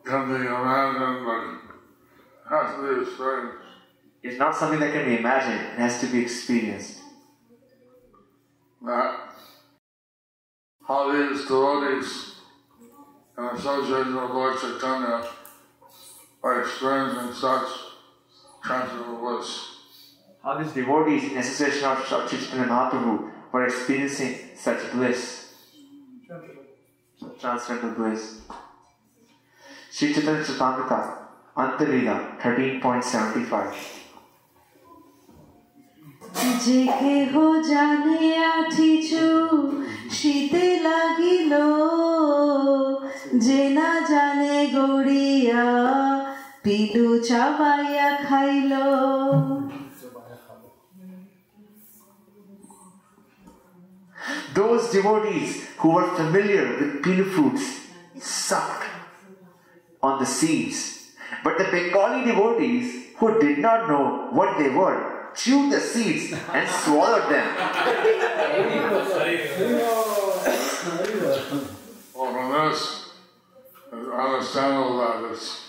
can 0.06 0.28
be 0.28 0.45
imagined, 0.45 1.25
but 1.25 1.43
has 2.49 2.75
to 2.75 2.82
be 2.82 3.02
experienced. 3.02 3.58
It's 4.23 4.38
not 4.38 4.56
something 4.56 4.80
that 4.80 4.91
can 4.93 5.06
be 5.06 5.17
imagined, 5.17 5.62
it 5.62 5.80
has 5.80 5.99
to 6.02 6.08
be 6.08 6.19
experienced. 6.21 6.99
That 8.86 9.30
how 10.88 11.12
these 11.12 11.41
devotees 11.41 12.36
in 13.38 13.43
association 13.43 14.15
with 14.15 14.32
Lord 14.32 14.60
Chaitanya 14.60 15.28
are 16.41 16.62
experiencing 16.62 17.34
such 17.34 17.67
transcendental 18.63 19.19
bliss. 19.19 19.65
How 20.43 20.58
these 20.58 20.71
devotees 20.71 21.32
in 21.32 21.38
association 21.38 21.84
of 21.89 22.08
Chaitanya 22.08 22.65
Mahaprabhu 22.65 23.32
were 23.52 23.65
experiencing 23.65 24.56
such 24.56 24.91
bliss, 24.91 25.49
transcendental 27.39 27.91
bliss. 27.91 28.41
Sri 29.91 30.13
Chaitanya 30.13 30.43
Chaitanya 30.43 30.99
Antarila 31.56 32.15
13.75 32.41 33.99
যে 36.63 36.80
কেহ 36.99 37.34
জানে 37.71 38.21
আঠিছু 38.58 39.25
শীতে 40.17 40.65
লাগিল 40.86 41.54
যে 43.45 43.62
না 43.78 43.91
জানে 44.12 44.58
গড়িয়া 44.75 45.65
পিলু 46.63 47.08
চাবাইয়া 47.28 48.10
খাইল 48.28 48.73
Those 54.54 54.92
devotees 54.92 55.68
who 55.78 55.92
were 55.92 56.16
familiar 56.16 56.68
with 56.78 57.04
pilu 57.04 57.32
fruits 57.32 57.88
sucked 58.20 58.88
on 60.02 60.20
the 60.20 60.26
seeds. 60.26 61.12
But 61.44 61.58
the 61.58 61.66
Bengali 61.66 62.26
devotees 62.26 63.16
who 63.18 63.40
did 63.40 63.60
not 63.60 63.88
know 63.88 64.30
what 64.32 64.58
they 64.58 64.70
were 64.70 65.30
chewed 65.36 65.72
the 65.72 65.80
seeds 65.80 66.34
and 66.54 66.70
swallowed 66.70 67.32
them. 67.32 67.56
Well, 72.16 72.34
from 72.34 72.70
this, 72.70 73.12
it's 73.94 74.10
understandable 74.10 74.98
that 74.98 75.30
this 75.30 75.62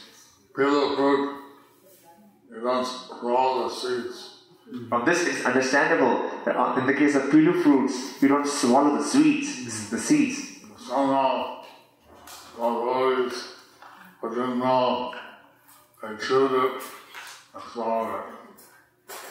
pilu 0.57 0.97
fruit, 0.97 1.40
you 2.51 2.61
don't 2.62 2.87
swallow 2.87 3.69
the 3.69 3.75
seeds. 3.75 4.39
From 4.88 5.04
this, 5.04 5.26
it's 5.26 5.44
understandable 5.44 6.30
that 6.44 6.78
in 6.78 6.87
the 6.87 6.94
case 6.94 7.16
of 7.16 7.22
pilu 7.24 7.61
fruits, 7.62 8.22
you 8.22 8.28
don't 8.28 8.46
swallow 8.46 8.96
the 8.98 9.02
sweets, 9.04 9.90
the 9.90 9.98
seeds. 9.98 10.61
Somehow, 10.78 11.62
the 12.56 12.68
devotees 12.68 13.35
who 14.20 14.28
didn't 14.30 14.59
know, 14.61 15.12
they 16.00 16.16
chewed 16.24 16.52
it 16.52 16.83
and 17.54 17.62
swallowed 17.72 18.20
it. 18.20 18.24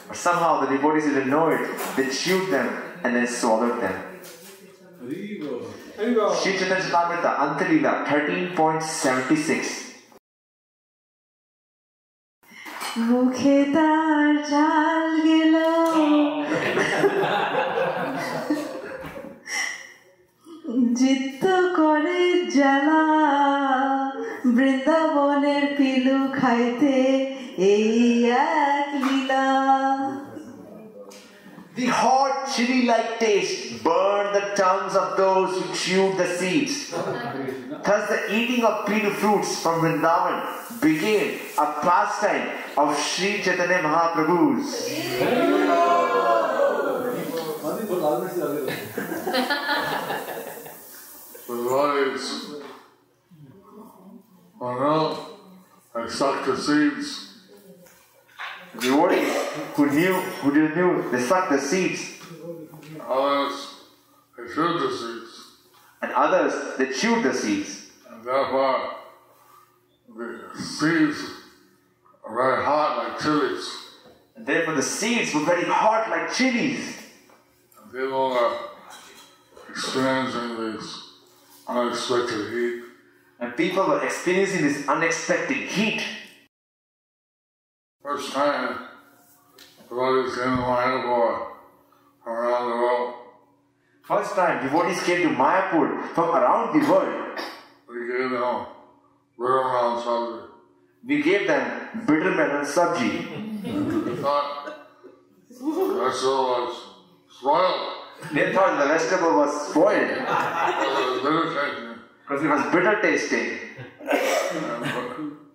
But 0.10 0.17
somehow 0.17 0.60
the 0.65 0.75
devotees 0.75 1.06
didn't 1.06 1.30
know 1.30 1.49
it, 1.49 1.80
they 1.95 2.10
chewed 2.10 2.49
them 2.52 2.67
and 3.04 3.15
then 3.15 3.28
swallowed 3.28 3.82
them. 3.82 4.19
Sri 5.08 6.58
Chaitanya 6.58 6.84
Charitamrita, 6.84 7.30
Antalila 7.38 8.06
13.76 8.06 9.88
মুখে 13.09 13.59
তার 13.75 14.31
জাল 14.51 15.07
গেল 15.27 15.55
জিত্ত 20.99 21.45
করে 21.79 22.21
জ্বালা 22.57 23.03
বৃন্দাবনের 24.57 25.64
পিলু 25.79 26.19
খাইতে 26.38 26.97
এই 27.73 27.90
এক 28.51 28.88
লীলা 29.05 29.47
The 31.77 31.88
hot 32.01 32.35
chili 32.53 32.81
like 32.93 33.11
taste 33.19 33.83
burned 33.85 34.31
the 34.38 34.45
tongues 34.62 34.95
of 35.03 35.09
those 35.23 35.51
who 35.57 35.64
chewed 35.81 36.14
the 36.21 36.29
seeds. 36.38 36.75
Thus, 37.87 38.03
the 38.12 38.21
eating 38.38 38.62
of 38.64 38.75
pilu 38.87 39.11
fruits 39.21 39.51
from 39.62 39.75
Vrindavan 39.83 40.37
became 40.82 41.39
a 41.58 41.65
pastime 41.82 42.50
of 42.78 42.98
Sri 42.98 43.42
Chaitanya 43.42 43.80
Mahaprabhu's. 43.84 44.89
Devotees 51.48 52.54
who 54.60 54.80
know, 54.80 55.26
they 55.96 56.10
sucked 56.10 56.46
the 56.46 56.58
seeds. 56.58 57.38
The 58.76 58.82
devotees 58.82 59.34
who 59.76 59.89
knew, 59.92 60.13
who 60.13 60.54
didn't 60.54 60.76
know, 60.78 61.10
they 61.12 61.22
sucked 61.22 61.52
the 61.52 61.60
seeds, 61.60 62.18
Others, 63.08 63.68
they 64.38 64.54
chewed 64.54 64.82
the 64.82 64.92
seeds. 64.96 65.46
and 66.02 66.12
others 66.13 66.54
they 66.78 66.92
chewed 66.94 67.24
the 67.24 67.34
seeds. 67.34 67.89
And 68.10 68.24
therefore, 68.24 68.92
the 70.15 70.62
seeds 70.62 71.17
are 72.24 72.36
very 72.36 72.63
hot 72.63 72.98
like 72.98 73.19
chilies. 73.19 73.69
And 74.36 74.45
therefore, 74.45 74.76
the 74.76 74.82
seeds 74.82 75.34
were 75.34 75.45
very 75.45 75.65
hot 75.65 76.10
like 76.10 76.34
chilies. 76.34 76.98
And 77.82 77.91
people 77.91 78.32
are 78.34 78.56
uh, 78.56 79.69
experiencing 79.69 80.58
this 80.58 81.10
unexpected 81.67 82.52
heat. 82.52 82.84
And 83.39 83.56
people 83.56 83.88
were 83.88 84.04
experiencing 84.04 84.62
this 84.63 84.88
unexpected 84.88 85.58
heat. 85.58 86.02
First 88.02 88.34
time, 88.34 88.88
devotees 89.88 90.36
came 90.36 90.56
to 90.58 90.62
Mayapur 90.63 91.48
from 92.24 92.34
around 92.34 92.69
the 92.69 92.76
world. 92.76 93.15
First 94.04 94.36
time, 94.36 94.63
devotees 94.63 95.04
came 95.04 95.30
to 95.30 95.36
Mayapur 95.36 96.08
from 96.13 96.36
around 96.36 96.82
the 96.82 96.91
world. 96.91 97.39
We 97.88 98.08
gave 98.08 98.30
them 98.32 98.39
bitter 98.41 98.41
round 98.41 98.67
sabji. 98.67 98.79
We 99.39 101.21
gave 101.23 101.47
them 101.47 102.04
bitter 102.06 102.32
melon 102.32 102.65
sabji. 102.65 103.63
They 104.04 104.15
thought 104.21 104.75
the 105.49 105.63
vegetable 105.95 106.43
was 106.52 106.75
spoiled. 107.30 107.89
They 108.34 108.54
thought 108.54 108.80
the 108.82 108.88
vegetable 108.88 109.36
was 109.38 109.69
spoiled 109.69 110.10
It 110.12 110.25
was 111.08 111.21
bitter 111.23 111.47
tasting. 111.56 111.95
because 112.28 112.43
it 112.43 112.49
was 112.49 112.63
bitter 112.73 113.02
tasting. 113.02 113.49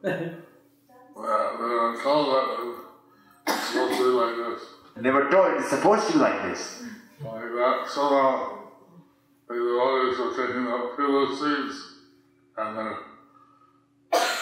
And, 0.07 0.41
they 1.61 1.75
were 1.75 1.97
told 2.03 2.27
it's 3.47 3.69
supposed 3.69 3.99
to 3.99 4.05
be 4.05 4.11
like 4.11 4.37
this. 4.37 4.63
And 4.97 5.05
they 5.05 5.11
were 5.11 5.31
told 5.31 5.61
it's 5.61 5.69
supposed 5.69 6.07
to 6.07 6.13
be 6.15 6.19
like 6.21 6.43
this. 6.43 6.83
That. 7.23 7.89
So 7.89 8.11
now, 8.11 8.59
the 9.49 9.55
devotees 9.55 10.19
are 10.21 10.33
taking 10.47 10.67
up 10.67 10.97
pilu 10.97 11.23
seeds 11.37 11.77
and 12.57 12.79
they're 12.79 12.99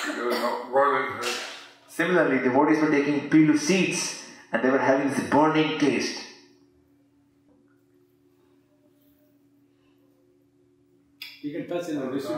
getting 0.07 0.45
up 0.45 0.73
burning 0.73 1.19
it. 1.19 1.27
Similarly, 1.89 2.39
devotees 2.39 2.81
were 2.81 2.91
taking 2.91 3.29
pilu 3.29 3.59
seeds 3.59 4.25
and 4.53 4.63
they 4.63 4.71
were 4.71 4.79
having 4.79 5.11
this 5.11 5.29
burning 5.29 5.79
taste. 5.79 6.19
You 11.43 11.53
can 11.53 11.69
touch 11.69 11.89
in 11.89 12.01
the 12.01 12.07
recipe. 12.07 12.35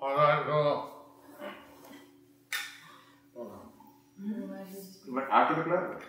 All 0.00 0.14
right, 0.16 0.46
go. 0.46 0.90
You 5.06 5.14
went 5.14 5.28
after 5.30 5.54
the 5.56 5.62
club? 5.62 6.00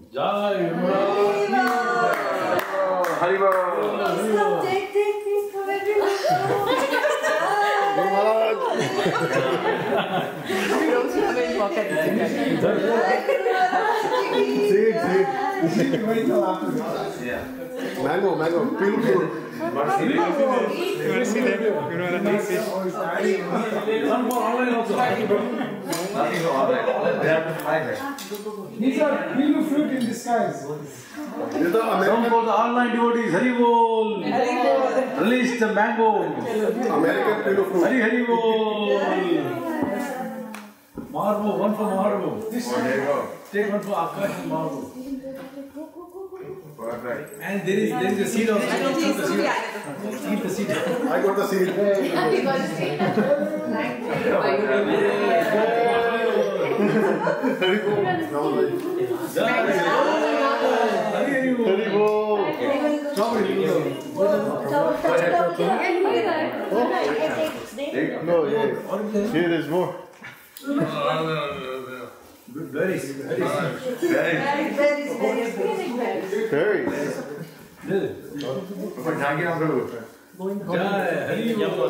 जय 0.00 0.58
Mango, 18.02 18.36
mango, 18.36 18.64
beautiful. 18.78 19.22
Mercy, 19.74 20.18
One 24.08 24.22
more 24.28 24.42
online 24.42 24.74
also. 24.74 25.57
Mango, 26.18 26.50
pilu 26.50 26.84
fruit. 26.94 27.18
Some 27.22 27.54
for 27.54 27.68
online 27.68 27.88
also. 27.88 27.98
These 28.78 29.00
are 29.00 29.16
pilu 29.36 29.60
fruit 29.68 29.90
in 29.96 30.00
disguise. 30.06 30.58
This 30.66 31.62
is 31.66 31.72
the 31.72 31.80
Some 31.80 31.88
American, 31.96 32.30
for 32.30 32.42
the 32.44 32.52
online 32.52 32.90
devotees. 32.96 33.32
Hari 33.32 33.52
Bol. 33.58 34.22
Release 35.22 35.52
the 35.60 35.68
mango. 35.72 36.08
American 36.98 37.36
pilu 37.44 37.62
fruit. 37.70 37.82
Hari 37.84 37.98
Hari 38.00 38.22
Bol. 38.26 39.58
Marvo, 41.12 41.50
one 41.58 41.74
for 41.74 41.88
Marvo. 41.98 42.30
This 42.50 42.66
Oh, 42.68 42.80
there 42.82 42.98
you 43.00 43.06
go. 43.06 43.16
Take 43.50 43.70
one 43.72 43.80
for 43.80 43.94
Akash 43.94 44.34
and 44.40 44.50
Marvo. 44.52 44.80
Perfect. 46.78 47.40
And 47.42 47.56
there 47.66 47.78
is 47.78 47.90
there 47.90 48.12
is 48.12 48.18
a 48.18 48.26
seed 48.26 48.50
also. 48.50 48.66
Eat 48.66 49.16
the 49.16 49.26
seed. 49.26 49.40
Eat 50.32 50.42
the 50.42 50.50
seed. 50.50 50.70
I 50.70 51.22
got 51.22 51.36
the 51.36 51.46
seed. 51.48 51.68
Hari 51.68 52.08
Hari 52.14 52.38
Bol. 54.84 55.27
No, 68.24 68.44
yeah. 68.46 69.32
Here 69.32 69.52
is 69.54 69.68
more. 69.68 69.94
Very 72.48 72.98
very. 72.98 73.58
Very. 76.50 76.84
Jai 80.68 81.08
Hari 81.28 81.54
Bol. 81.54 81.88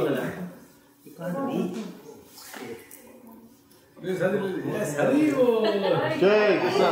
Yes, 4.00 4.20
Hari 4.22 4.38
Bol. 4.38 4.62
Yes, 4.62 4.94
Hari 4.96 5.30
Bol. 5.34 5.66
Jai 6.22 6.62
Krishna. 6.62 6.88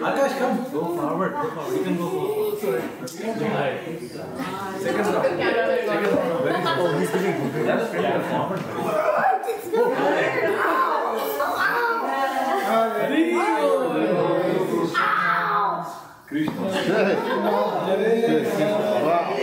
Akash, 0.00 0.34
come. 0.38 0.64
Go 0.72 0.96
forward. 0.96 1.32
Go 1.36 1.44
forward. 1.52 1.76
You 1.76 1.84
can 1.84 1.96
go 2.00 2.08
forward. 2.08 2.56
Second 3.04 3.52
round. 3.52 3.84
Second 4.80 5.12
round. 5.12 5.28
Oh, 6.80 6.96
he's 6.98 7.10
giving 7.12 7.36
food. 7.36 7.68
Yeah, 7.68 8.24
forward. 8.32 8.64
Hari 12.72 13.22
Bol. 13.36 13.92
Krishna. 16.26 16.64
Jai. 16.72 17.12
Wow. 19.04 19.38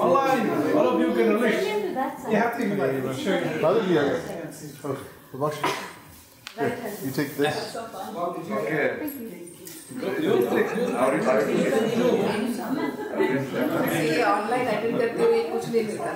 Online, 0.00 0.48
all 0.76 0.88
of 0.88 1.00
you 1.00 1.12
can 1.12 1.28
relate. 1.99 2.17
You 2.29 2.37
have 2.37 2.53
to 2.57 2.63
like, 2.75 3.17
show 3.17 3.35
you. 3.39 3.45
Father, 3.61 3.83
yeah. 3.93 4.19
Okay. 4.85 5.03
Prabhaksh. 5.31 5.59
Here, 6.57 6.77
you 7.03 7.11
take 7.11 7.31
this. 7.37 7.75
Okay. 7.75 8.87
You 9.95 10.33
take, 10.49 10.69
you 10.75 10.83
Now 10.93 11.11
we 11.11 11.17
try 11.21 11.35
to 11.41 11.45
get 11.45 11.73
ये 13.15 14.23
online 14.23 14.67
edit 14.67 14.95
करते 14.99 15.23
हुए 15.23 15.39
कुछ 15.51 15.63
नहीं 15.69 15.83
मिलता 15.85 16.09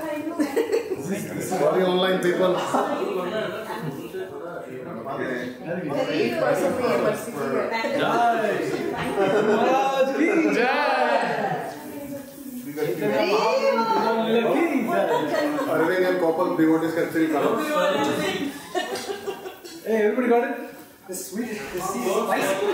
Sorry, 1.50 1.82
online 1.84 2.20
people. 2.24 2.54
गरीब 5.10 6.34
person 6.42 6.72
में 6.74 6.88
ये 6.90 6.98
mercy 7.04 7.32
है 7.32 7.82
Jai. 8.00 8.50
Maharaj 9.50 10.08
ki 10.18 10.28
Jai. 10.58 11.20
Arvind 14.95 16.09
and 16.09 16.19
Gopal 16.21 16.57
devotees 16.57 16.95
can 16.95 17.11
still 17.11 17.29
come. 17.33 17.55
Hey, 19.85 19.97
everybody 20.07 20.29
got 20.29 20.45
it? 20.51 20.55
The 21.09 21.15
sweet, 21.15 21.51
the 21.51 21.81
sea 21.81 22.05
is 22.05 22.15
spicy. 22.25 22.67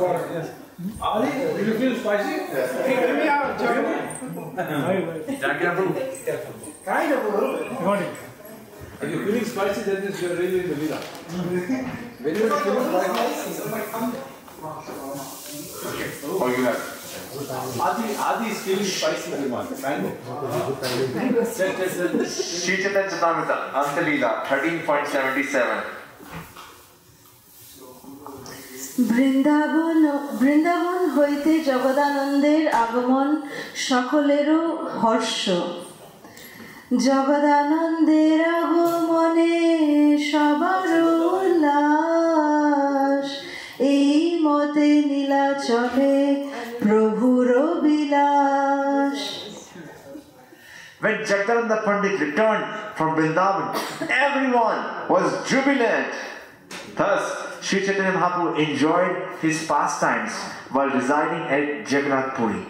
Water, 0.00 0.24
yes. 0.32 0.48
Ali, 1.00 1.30
do 1.30 1.64
you 1.64 1.74
feel 1.78 1.94
spicy? 2.00 2.32
Hey, 2.52 3.06
give 3.06 3.16
me 3.16 3.28
out, 3.28 3.58
Joe. 3.58 3.82
Kind 6.84 7.12
of 7.12 7.24
a 7.24 7.28
little 7.28 7.56
bit. 7.58 7.66
You 7.80 7.86
want 7.86 8.02
it? 8.02 8.14
If 9.02 9.10
you're 9.10 9.24
feeling 9.26 9.44
spicy, 9.44 9.82
then 9.82 10.02
it's 10.04 10.20
you're 10.22 10.36
really 10.36 10.60
in 10.60 10.68
the 10.70 10.76
Lila. 10.76 10.96
When 10.98 12.34
you're 12.34 12.60
feeling 12.60 12.86
spicy, 12.88 13.62
Oh, 16.24 16.48
you 16.56 16.64
have. 16.64 17.01
Chaitanya 22.64 23.08
Antalila, 23.74 24.30
13.77. 24.44 25.82
Vrindavan 29.10 29.98
Vrindavan 30.40 31.00
হইতে 31.16 31.52
জগদানন্দের 31.64 32.64
আগমন 32.74 33.28
সকলেরও 33.88 34.62
হর্ষ 35.00 35.42
জগদানন্দের 37.06 38.40
আগমনে 38.58 39.56
সবার 40.30 40.90
উল্লাস 41.34 43.26
এই 43.92 44.12
মতে 44.44 44.88
নীলাচলে 45.10 46.16
চলে 46.36 46.51
प्रभु 46.82 47.28
रविलास 47.48 49.28
When 51.02 51.18
Jagannath 51.26 51.84
Pandit 51.84 52.20
returned 52.20 52.64
from 52.94 53.16
Vrindavan, 53.16 53.74
everyone 54.08 55.08
was 55.08 55.48
jubilant. 55.48 56.12
Thus, 56.94 57.24
Sri 57.60 57.80
Chaitanya 57.80 58.12
Mahaprabhu 58.12 58.56
enjoyed 58.64 59.16
his 59.40 59.66
pastimes 59.66 60.32
while 60.70 60.90
residing 60.90 61.42
at 61.56 61.90
Jagannath 61.90 62.36
Puri. 62.36 62.64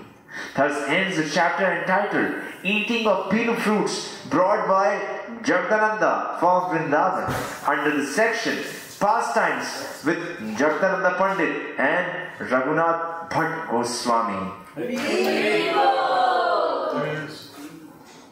Thus 0.57 0.89
ends 0.89 1.19
the 1.19 1.29
chapter 1.29 1.71
entitled 1.81 2.43
Eating 2.65 3.07
of 3.07 3.31
Pilu 3.31 3.55
Fruits 3.57 4.25
brought 4.31 4.67
by 4.67 4.97
Jagdananda 5.43 6.39
from 6.41 6.71
Vrindavan 6.71 7.69
under 7.69 8.01
the 8.01 8.07
section 8.07 8.57
Pastimes 9.03 10.05
with 10.07 10.21
Jagdananda 10.57 11.17
Pandit 11.19 11.75
and 11.77 12.07
Raghunath 12.39 13.29
Bhatt 13.31 13.69
Goswami. 13.69 14.39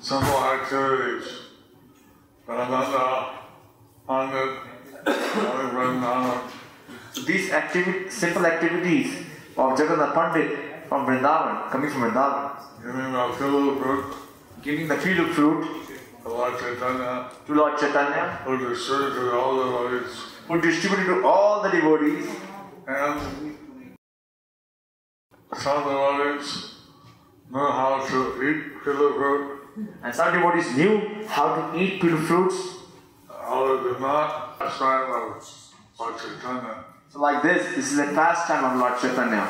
Simple 0.00 0.38
activities. 0.54 1.26
Ananda, 2.48 3.30
Pandit, 4.06 4.50
These 7.26 7.50
activi- 7.50 8.10
simple 8.10 8.46
activities 8.46 9.26
of 9.58 9.76
Jagannath 9.76 10.14
Pandit 10.14 10.86
from 10.88 11.04
Vrindavan, 11.04 11.68
coming 11.70 11.90
from 11.90 12.02
Vrindavan, 12.02 12.50
Giving 12.80 13.14
a 13.14 13.32
fill 13.34 13.76
fruit 13.76 14.14
giving 14.62 14.86
the 14.86 14.96
field 14.96 15.30
fruit 15.34 15.66
to 16.22 16.28
Lord 16.28 16.58
Chaitanya, 16.60 17.28
to 17.46 17.54
Lord 17.54 17.76
Chaitanya, 17.76 18.38
who 18.44 18.68
distributed 18.68 19.34
all 19.34 19.56
the 19.56 19.64
devotees. 19.64 20.29
Who 20.50 20.60
distributed 20.60 21.06
to 21.06 21.24
all 21.24 21.62
the 21.62 21.68
devotees, 21.70 22.26
And 22.88 23.20
some 25.56 25.84
devotees 25.84 26.74
know 27.48 27.70
how 27.70 28.04
to 28.04 28.18
eat 28.42 28.82
fill 28.82 29.12
fruit, 29.14 29.60
and 30.02 30.12
some 30.12 30.32
devotees 30.34 30.76
knew 30.76 31.24
how 31.28 31.54
to 31.54 31.78
eat 31.78 32.02
field 32.02 32.26
fruits. 32.26 32.56
others 33.30 33.92
did 33.92 34.00
not. 34.00 34.58
Why 34.58 35.04
of 35.04 35.44
Lord 36.00 36.18
Chaitanya. 36.18 36.84
So, 37.10 37.20
like 37.20 37.42
this, 37.44 37.76
this 37.76 37.92
is 37.92 37.98
a 37.98 38.06
pastime 38.06 38.64
of 38.64 38.78
Lord 38.80 39.00
Chaitanya. 39.00 39.46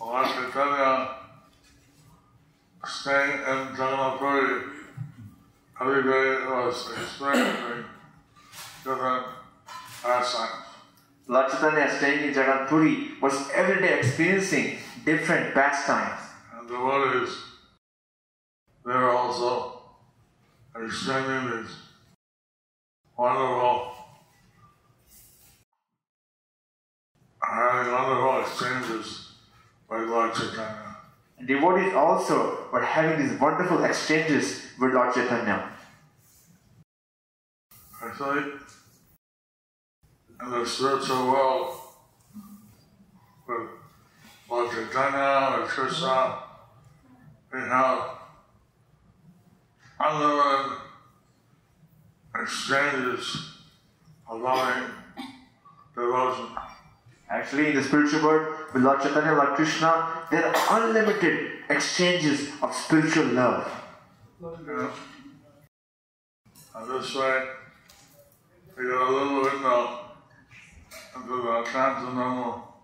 Lord 0.00 0.26
Chaitanya 0.26 1.08
staying 2.84 3.32
in 3.40 3.58
Jagannath 3.74 4.18
Puri 4.20 4.75
every 5.80 6.02
day 6.02 6.46
was 6.46 6.90
experiencing 6.92 7.84
different 8.84 9.26
pastimes. 10.02 10.64
Lord 11.28 11.50
Chaitanya 11.50 11.90
staying 11.96 12.28
in 12.28 12.28
Jagannath 12.28 12.68
Puri 12.68 13.10
was 13.20 13.50
every 13.54 13.80
day 13.82 13.98
experiencing 13.98 14.78
different 15.04 15.54
pastimes. 15.54 16.20
And 16.56 16.68
the 16.68 16.74
devotees 16.74 17.36
there 18.84 19.10
also 19.10 19.80
exchanging 20.80 21.62
these 21.62 21.74
wonderful 23.18 23.92
having 27.42 27.92
wonderful 27.92 28.40
exchanges 28.40 29.32
with 29.88 30.08
Lord 30.08 30.34
Chaitanya. 30.34 30.85
And 31.38 31.46
devotees 31.46 31.92
also 31.94 32.68
were 32.72 32.82
having 32.82 33.26
these 33.26 33.38
wonderful 33.38 33.84
exchanges 33.84 34.62
with 34.78 34.94
Lord 34.94 35.14
Chaitanya. 35.14 35.70
Actually, 38.02 38.52
in 40.42 40.50
the 40.50 40.64
spiritual 40.66 41.26
world, 41.26 41.78
with 43.48 43.68
Lord 44.50 44.70
Chaitanya, 44.70 45.60
with 45.60 45.70
Krishna, 45.70 46.38
we 47.52 47.60
have 47.60 48.10
unlimited 49.98 50.78
exchanges 52.40 53.52
of 54.28 54.40
loving 54.40 54.90
devotion. 55.94 56.46
Actually, 57.28 57.68
in 57.70 57.76
the 57.76 57.82
spiritual 57.82 58.22
world, 58.22 58.65
with 58.76 58.84
Lord 58.84 59.00
Chaitanya, 59.00 59.32
Lord 59.32 59.54
Krishna, 59.56 60.22
there 60.30 60.54
are 60.54 60.82
unlimited 60.82 61.60
exchanges 61.70 62.50
of 62.62 62.74
spiritual 62.74 63.24
love. 63.28 63.66
Yeah. 64.42 64.90
This 66.86 67.14
way, 67.14 67.42
we 68.76 68.84
get 68.84 68.92
a 68.92 69.10
little 69.10 69.42
window 69.44 70.00
into 71.16 71.36
the 71.42 71.64
transcendental 71.64 72.74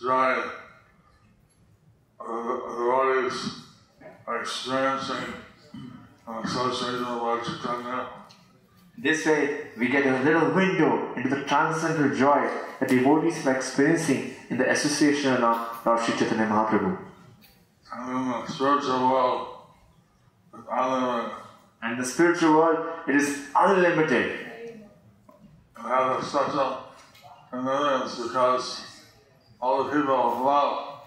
joy 0.00 0.44
of 2.20 2.44
the 2.44 2.56
devotees 2.68 3.62
are 4.28 4.42
experiencing 4.42 5.34
an 6.28 6.44
association 6.44 7.00
with 7.00 7.08
Lord 7.08 7.42
Chaitanya. 7.42 8.06
This 8.98 9.24
way, 9.26 9.68
we 9.78 9.88
get 9.88 10.06
a 10.06 10.22
little 10.22 10.50
window 10.50 11.14
into 11.14 11.28
the 11.28 11.42
transcendental 11.44 12.16
joy 12.16 12.48
that 12.78 12.88
devotees 12.88 13.46
are 13.46 13.56
experiencing 13.56 14.34
in 14.50 14.58
the 14.58 14.70
association 14.70 15.42
of 15.42 15.86
Lord 15.86 16.00
Sri 16.00 16.14
Chaitanya 16.16 16.46
Mahaprabhu. 16.46 16.98
And 17.94 18.10
in 18.10 18.28
the 18.30 18.46
spiritual 18.46 19.10
world, 19.10 19.48
unlimited. 20.70 21.36
And 21.82 21.98
the 21.98 22.04
spiritual 22.04 22.52
world, 22.52 22.86
it 23.08 23.16
is 23.16 23.48
unlimited. 23.56 24.40
It 25.76 25.84
has 25.84 26.24
a 26.24 26.28
special 26.28 26.78
significance 27.50 28.16
because 28.16 28.78
all 29.60 29.84
the 29.84 29.90
people 29.90 30.16
love 30.44 31.00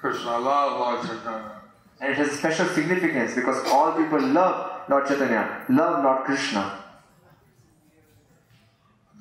Krishna, 0.00 0.38
love 0.38 0.80
Lord 0.80 1.06
Chaitanya. 1.06 1.52
And 2.00 2.10
it 2.12 2.16
has 2.16 2.28
a 2.28 2.36
special 2.36 2.66
significance 2.66 3.34
because 3.34 3.68
all 3.68 3.92
people 3.92 4.20
love 4.20 4.88
Lord 4.88 5.06
Chaitanya, 5.06 5.64
love 5.68 6.02
Lord 6.02 6.24
Krishna. 6.24 6.81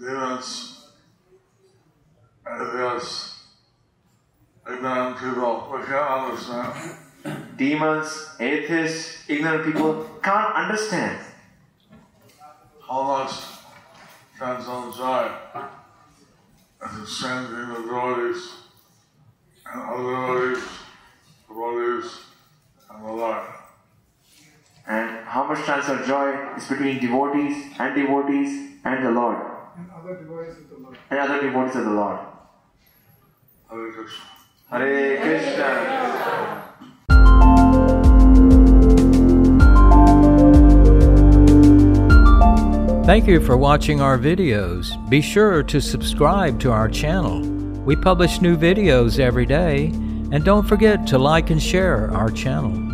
Demons, 0.02 0.88
atheists, 2.48 3.44
ignorant 4.68 5.18
people, 5.18 5.70
we 5.72 5.86
can't 5.86 6.10
understand. 6.10 6.98
Demons, 7.56 8.30
atheists, 8.40 9.30
ignorant 9.30 9.64
people 9.64 10.10
can't 10.24 10.56
understand 10.56 11.24
how 12.88 13.04
much 13.04 13.32
transcendental 14.36 14.92
joy 14.92 15.32
is 16.84 17.04
exchanging 17.04 17.70
the 17.70 17.82
devotees 17.84 18.50
and 19.72 19.82
other 19.84 20.04
devotees, 20.04 20.64
devotees, 21.48 22.20
and 22.90 23.06
the 23.06 23.12
Lord. 23.12 23.44
and 24.88 25.26
how 25.28 25.44
much 25.46 25.60
transcendental 25.60 26.08
joy 26.08 26.56
is 26.58 26.68
between 26.68 27.00
devotees 27.00 27.66
and 27.78 27.96
devotees 27.96 28.80
and 28.84 29.06
the 29.06 29.12
Lord 29.12 29.38
and 29.38 29.51
other 30.02 30.24
the 30.24 30.32
Lord. 30.32 30.98
and 31.10 31.20
other 31.20 31.42
devotees 31.42 31.76
of 31.76 31.86
the 31.86 31.92
Lord. 31.92 32.20
Hare 33.70 33.92
Krishna. 33.92 34.26
Hare 34.70 35.18
Krishna. 35.22 36.68
Thank 43.06 43.28
you 43.28 43.42
for 43.42 43.58
watching 43.58 44.02
our 44.02 44.18
videos. 44.18 44.98
Be 45.10 45.22
sure 45.22 45.64
to 45.64 45.82
subscribe 45.82 46.60
to 46.62 46.72
our 46.72 46.88
channel. 46.88 47.42
We 47.84 47.96
publish 47.96 48.42
new 48.42 48.56
videos 48.58 49.20
every 49.20 49.46
day, 49.46 49.88
and 50.32 50.44
don't 50.46 50.68
forget 50.68 51.06
to 51.08 51.18
like 51.18 51.50
and 51.50 51.62
share 51.62 52.12
our 52.12 52.30
channel. 52.32 52.90